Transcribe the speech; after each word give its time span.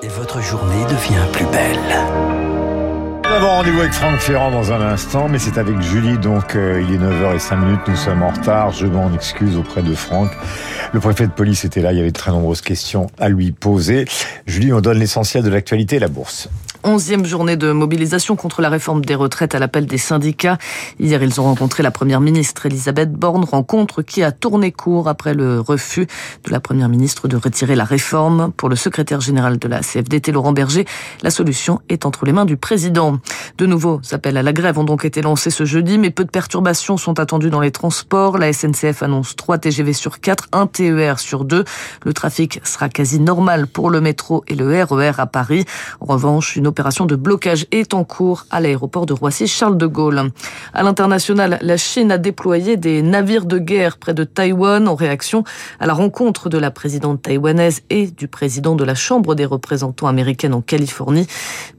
Et 0.00 0.08
votre 0.08 0.40
journée 0.40 0.84
devient 0.84 1.26
plus 1.32 1.46
belle. 1.46 1.78
Nous 3.24 3.34
avons 3.34 3.48
rendez-vous 3.48 3.80
avec 3.80 3.92
Franck 3.92 4.20
Ferrand 4.20 4.50
dans 4.52 4.72
un 4.72 4.80
instant, 4.80 5.28
mais 5.28 5.40
c'est 5.40 5.58
avec 5.58 5.80
Julie, 5.80 6.18
donc 6.18 6.54
euh, 6.54 6.84
il 6.86 6.94
est 6.94 6.98
9h05 6.98 7.80
nous 7.88 7.96
sommes 7.96 8.22
en 8.22 8.30
retard, 8.30 8.72
je 8.72 8.86
m'en 8.86 9.12
excuse 9.12 9.56
auprès 9.56 9.82
de 9.82 9.94
Franck. 9.94 10.30
Le 10.92 11.00
préfet 11.00 11.26
de 11.26 11.32
police 11.32 11.64
était 11.64 11.80
là, 11.80 11.92
il 11.92 11.98
y 11.98 12.00
avait 12.00 12.12
de 12.12 12.16
très 12.16 12.30
nombreuses 12.30 12.60
questions 12.60 13.08
à 13.18 13.28
lui 13.28 13.50
poser. 13.50 14.04
Julie, 14.46 14.72
on 14.72 14.80
donne 14.80 14.98
l'essentiel 14.98 15.42
de 15.42 15.50
l'actualité, 15.50 15.98
la 15.98 16.08
bourse. 16.08 16.48
Onzième 16.84 17.24
journée 17.24 17.56
de 17.56 17.72
mobilisation 17.72 18.36
contre 18.36 18.62
la 18.62 18.68
réforme 18.68 19.04
des 19.04 19.16
retraites 19.16 19.56
à 19.56 19.58
l'appel 19.58 19.86
des 19.86 19.98
syndicats. 19.98 20.58
Hier, 21.00 21.20
ils 21.20 21.40
ont 21.40 21.44
rencontré 21.44 21.82
la 21.82 21.90
première 21.90 22.20
ministre 22.20 22.66
Elisabeth 22.66 23.12
Borne, 23.12 23.44
rencontre 23.44 24.02
qui 24.02 24.22
a 24.22 24.30
tourné 24.30 24.70
court 24.70 25.08
après 25.08 25.34
le 25.34 25.58
refus 25.60 26.06
de 26.44 26.50
la 26.52 26.60
première 26.60 26.88
ministre 26.88 27.26
de 27.26 27.36
retirer 27.36 27.74
la 27.74 27.82
réforme. 27.82 28.52
Pour 28.56 28.68
le 28.68 28.76
secrétaire 28.76 29.20
général 29.20 29.58
de 29.58 29.66
la 29.66 29.80
CFDT, 29.80 30.30
Laurent 30.30 30.52
Berger, 30.52 30.84
la 31.22 31.30
solution 31.30 31.80
est 31.88 32.06
entre 32.06 32.24
les 32.24 32.32
mains 32.32 32.44
du 32.44 32.56
président. 32.56 33.18
De 33.58 33.66
nouveaux 33.66 34.00
appels 34.12 34.36
à 34.36 34.44
la 34.44 34.52
grève 34.52 34.78
ont 34.78 34.84
donc 34.84 35.04
été 35.04 35.20
lancés 35.20 35.50
ce 35.50 35.64
jeudi, 35.64 35.98
mais 35.98 36.10
peu 36.10 36.24
de 36.24 36.30
perturbations 36.30 36.96
sont 36.96 37.18
attendues 37.18 37.50
dans 37.50 37.60
les 37.60 37.72
transports. 37.72 38.38
La 38.38 38.52
SNCF 38.52 39.02
annonce 39.02 39.34
3 39.34 39.58
TGV 39.58 39.92
sur 39.92 40.20
4, 40.20 40.46
1 40.52 40.66
TER 40.68 41.18
sur 41.18 41.44
2. 41.44 41.64
Le 42.04 42.14
trafic 42.14 42.60
sera 42.62 42.88
quasi 42.88 43.18
normal 43.18 43.66
pour 43.66 43.90
le 43.90 44.00
métro 44.00 44.44
et 44.46 44.54
le 44.54 44.84
RER 44.84 45.14
à 45.18 45.26
Paris. 45.26 45.64
En 46.00 46.06
revanche, 46.06 46.54
une 46.54 46.67
opération 46.68 47.06
de 47.06 47.16
blocage 47.16 47.66
est 47.72 47.94
en 47.94 48.04
cours 48.04 48.46
à 48.50 48.60
l'aéroport 48.60 49.06
de 49.06 49.12
Roissy-Charles 49.12 49.76
de 49.76 49.86
Gaulle. 49.86 50.30
À 50.72 50.82
l'international, 50.82 51.58
la 51.60 51.76
Chine 51.76 52.12
a 52.12 52.18
déployé 52.18 52.76
des 52.76 53.02
navires 53.02 53.46
de 53.46 53.58
guerre 53.58 53.98
près 53.98 54.14
de 54.14 54.22
Taïwan 54.24 54.86
en 54.86 54.94
réaction 54.94 55.42
à 55.80 55.86
la 55.86 55.94
rencontre 55.94 56.48
de 56.48 56.58
la 56.58 56.70
présidente 56.70 57.22
taïwanaise 57.22 57.82
et 57.90 58.06
du 58.06 58.28
président 58.28 58.76
de 58.76 58.84
la 58.84 58.94
Chambre 58.94 59.34
des 59.34 59.44
représentants 59.44 60.06
américaine 60.06 60.54
en 60.54 60.60
Californie. 60.60 61.26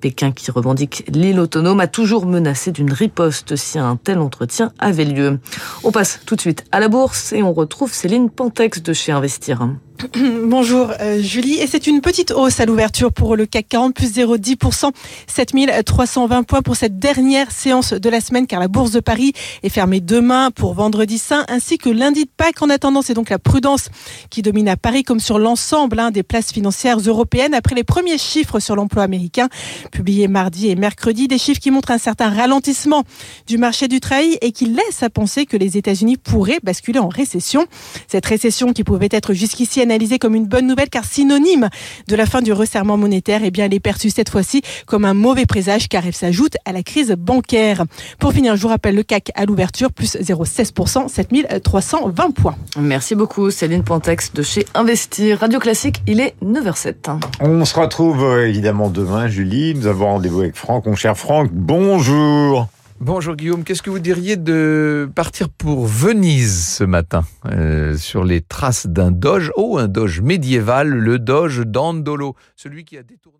Pékin, 0.00 0.32
qui 0.32 0.50
revendique 0.50 1.04
l'île 1.08 1.40
autonome, 1.40 1.80
a 1.80 1.86
toujours 1.86 2.26
menacé 2.26 2.72
d'une 2.72 2.92
riposte 2.92 3.56
si 3.56 3.78
un 3.78 3.96
tel 3.96 4.18
entretien 4.18 4.70
avait 4.78 5.06
lieu. 5.06 5.38
On 5.82 5.92
passe 5.92 6.20
tout 6.26 6.36
de 6.36 6.40
suite 6.40 6.64
à 6.72 6.80
la 6.80 6.88
bourse 6.88 7.32
et 7.32 7.42
on 7.42 7.52
retrouve 7.52 7.92
Céline 7.92 8.28
Pantex 8.28 8.82
de 8.82 8.92
chez 8.92 9.12
Investir. 9.12 9.66
Bonjour 10.44 10.90
euh, 11.00 11.22
Julie, 11.22 11.60
et 11.60 11.68
c'est 11.68 11.86
une 11.86 12.00
petite 12.00 12.32
hausse 12.32 12.58
à 12.58 12.66
l'ouverture 12.66 13.12
pour 13.12 13.36
le 13.36 13.46
CAC 13.46 13.68
40 13.68 13.94
plus 13.94 14.16
0,10%, 14.16 14.90
7320 15.28 16.42
points 16.42 16.62
pour 16.62 16.74
cette 16.74 16.98
dernière 16.98 17.52
séance 17.52 17.92
de 17.92 18.10
la 18.10 18.20
semaine 18.20 18.48
car 18.48 18.58
la 18.58 18.66
bourse 18.66 18.90
de 18.90 18.98
Paris 18.98 19.32
est 19.62 19.68
fermée 19.68 20.00
demain 20.00 20.50
pour 20.50 20.74
vendredi 20.74 21.16
saint 21.18 21.44
ainsi 21.48 21.78
que 21.78 21.90
lundi 21.90 22.24
de 22.24 22.30
Pâques. 22.36 22.60
En 22.60 22.70
attendant, 22.70 23.02
c'est 23.02 23.14
donc 23.14 23.30
la 23.30 23.38
prudence 23.38 23.88
qui 24.30 24.42
domine 24.42 24.68
à 24.68 24.76
Paris 24.76 25.04
comme 25.04 25.20
sur 25.20 25.38
l'ensemble 25.38 26.00
hein, 26.00 26.10
des 26.10 26.24
places 26.24 26.52
financières 26.52 26.98
européennes 26.98 27.54
après 27.54 27.76
les 27.76 27.84
premiers 27.84 28.18
chiffres 28.18 28.58
sur 28.58 28.74
l'emploi 28.74 29.04
américain 29.04 29.48
publiés 29.92 30.26
mardi 30.26 30.70
et 30.70 30.74
mercredi, 30.74 31.28
des 31.28 31.38
chiffres 31.38 31.60
qui 31.60 31.70
montrent 31.70 31.92
un 31.92 31.98
certain 31.98 32.30
ralentissement 32.30 33.04
du 33.46 33.58
marché 33.58 33.86
du 33.86 34.00
travail 34.00 34.38
et 34.40 34.50
qui 34.50 34.66
laissent 34.66 35.04
à 35.04 35.10
penser 35.10 35.46
que 35.46 35.56
les 35.56 35.76
États-Unis 35.76 36.16
pourraient 36.16 36.60
basculer 36.64 36.98
en 36.98 37.08
récession. 37.08 37.66
Cette 38.08 38.26
récession 38.26 38.72
qui 38.72 38.82
pouvait 38.82 39.08
être 39.12 39.34
jusqu'ici 39.34 39.83
analysée 39.84 40.18
comme 40.18 40.34
une 40.34 40.46
bonne 40.46 40.66
nouvelle 40.66 40.88
car 40.90 41.04
synonyme 41.04 41.68
de 42.08 42.16
la 42.16 42.26
fin 42.26 42.42
du 42.42 42.52
resserrement 42.52 42.96
monétaire, 42.96 43.42
eh 43.44 43.50
bien 43.50 43.66
elle 43.66 43.74
est 43.74 43.80
perçue 43.80 44.10
cette 44.10 44.30
fois-ci 44.30 44.62
comme 44.86 45.04
un 45.04 45.14
mauvais 45.14 45.46
présage 45.46 45.88
car 45.88 46.06
elle 46.06 46.14
s'ajoute 46.14 46.56
à 46.64 46.72
la 46.72 46.82
crise 46.82 47.12
bancaire. 47.12 47.84
Pour 48.18 48.32
finir, 48.32 48.56
je 48.56 48.62
vous 48.62 48.68
rappelle 48.68 48.96
le 48.96 49.02
CAC 49.02 49.30
à 49.34 49.44
l'ouverture 49.44 49.92
plus 49.92 50.16
0,16%, 50.16 51.08
7320 51.08 52.30
points. 52.32 52.56
Merci 52.78 53.14
beaucoup 53.14 53.50
Céline 53.50 53.84
Pantex 53.84 54.32
de 54.32 54.42
chez 54.42 54.66
Investir. 54.74 55.40
Radio 55.40 55.58
Classique, 55.58 56.02
il 56.06 56.20
est 56.20 56.34
9h07. 56.42 57.18
On 57.40 57.64
se 57.64 57.78
retrouve 57.78 58.24
euh, 58.24 58.48
évidemment 58.48 58.88
demain, 58.88 59.28
Julie. 59.28 59.74
Nous 59.74 59.86
avons 59.86 60.06
rendez-vous 60.06 60.40
avec 60.40 60.56
Franck. 60.56 60.86
Mon 60.86 60.96
cher 60.96 61.16
Franck, 61.16 61.50
bonjour. 61.52 62.68
Bonjour 63.00 63.34
Guillaume, 63.34 63.64
qu'est-ce 63.64 63.82
que 63.82 63.90
vous 63.90 63.98
diriez 63.98 64.36
de 64.36 65.10
partir 65.14 65.48
pour 65.48 65.84
Venise 65.84 66.76
ce 66.76 66.84
matin 66.84 67.24
euh, 67.46 67.96
sur 67.96 68.22
les 68.22 68.40
traces 68.40 68.86
d'un 68.86 69.10
doge, 69.10 69.50
oh 69.56 69.78
un 69.78 69.88
doge 69.88 70.20
médiéval, 70.20 70.90
le 70.90 71.18
doge 71.18 71.62
d'Andolo, 71.66 72.36
celui 72.54 72.84
qui 72.84 72.96
a 72.96 73.02
détourné 73.02 73.34